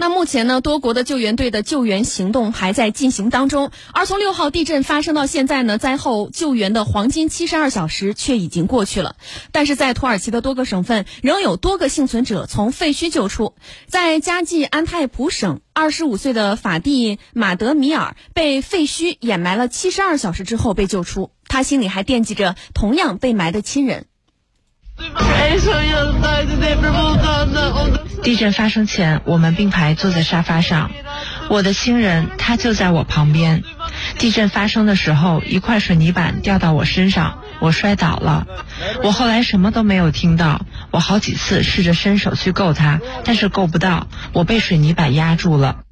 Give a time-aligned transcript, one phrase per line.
[0.00, 3.72] 那目前呢，多国的救援队的救援行动还在进行当中。
[3.92, 9.16] 而从六号地震发生到现在呢，灾后救援的黄金七十二小时却已经过去了。
[9.50, 13.56] 但是在土耳其的多个省份，仍有多个幸存者从废墟救出。
[13.88, 24.06] 在加济安泰普省，二十五岁的法蒂马德米尔被废墟掩埋了七十二小时之后被救出，他心里还惦记着同样被埋的亲人。
[28.22, 30.90] 地震发生前，我们并排坐在沙发上，
[31.48, 33.62] 我的亲人他就在我旁边。
[34.18, 38.46] 地震发生的时候，一块水泥板掉到我身上，我摔倒了。
[39.02, 45.84] 我后来什么都没有听到，我好几次试着伸手去够它，但是够不到，我被水泥板压住了。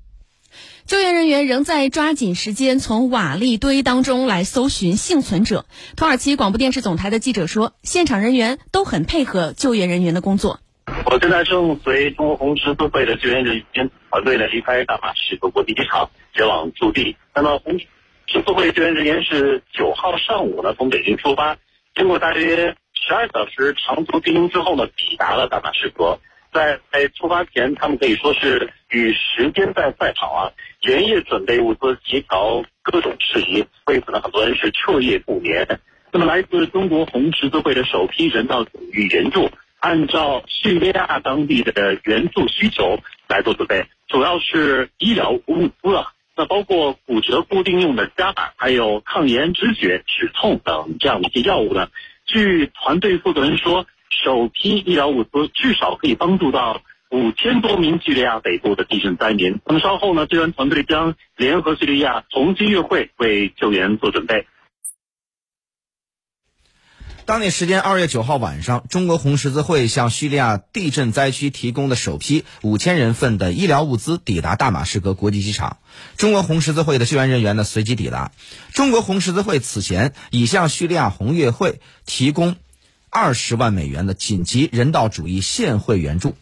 [0.86, 5.66] 救援人员仍在抓紧时间从瓦砾堆当中来搜寻幸存者。
[5.96, 10.60] 土耳其广播电视总台的记者说，现场人员都很配合救援人员的工作。
[11.08, 17.16] 我现在正随中国红十字会的救援人员团队呢离开大马士革国际机场，前往驻地。
[17.32, 21.56] 那么红十字会救援人员是九号上午呢从北京出发，
[21.94, 26.18] 经过大约十二小时长途经营之后呢，抵达了大马士革。
[26.52, 30.50] 在在出发前，他们可以说是与时间在赛跑啊。
[30.80, 35.78] 连夜准备物资，协调各种事宜，为此呢，很多人是彻夜不眠。
[36.10, 39.48] 那么，来自中国红十字会的首批人道主义援助，
[39.80, 51.88] 按照叙利亚当地的援助需求来做准备，主要是医疗物资啊，那包括骨折固定用的夹板，还有抗炎止血止痛等这样的一些药物呢。
[52.24, 56.82] 据团队负责人说，首批医疗物资至少可以帮助到。
[57.08, 59.60] 五千多名叙利亚北部的地震灾民。
[59.64, 64.44] 那么稍后呢，救援团队将联合叙利亚重新月会，为救援做准备。
[67.26, 75.78] 当地时间二月九号晚上，中国红十字会向叙利亚地震灾区提供的首批五千人份的医疗物资抵达大马士革国际机场。
[76.16, 78.30] 中国红十字会的救援人员呢随即抵达。
[78.72, 82.54] 中国红十字会此前已向叙利亚红月会提供
[83.10, 86.36] 二十万美元的紧急人道主义现汇援助。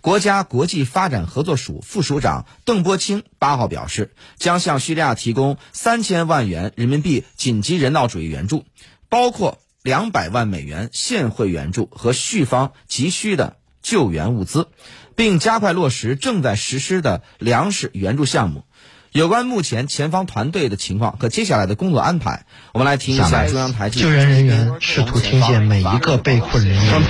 [0.00, 8.64] 国家国际发展合作署副署长邓波清八号表示，将向叙利亚提供三千万元人民币紧急人道主义援助，
[9.08, 14.68] 包括两百万美元现汇援助和叙方急需的救援物资，
[15.14, 18.64] 并加快落实正在实施的粮食援助项目。
[19.10, 22.44] 有关目前前方团队的情况和接下来的工作安排，
[22.74, 26.94] 我们来听一下中央台救援人员试图听见每一个被困人员。
[26.94, 27.08] 我们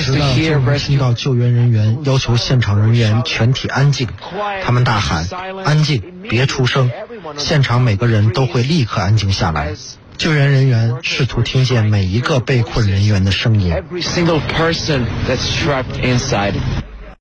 [0.00, 4.08] 时不时听到救援人员要求现场人员全体安静，
[4.64, 5.26] 他们大喊
[5.62, 6.90] ：“安静，别出声！”
[7.38, 9.74] 现场每个人都会立刻安静下来。
[10.16, 13.74] 救援人员试图听见每一个被困人员的声音。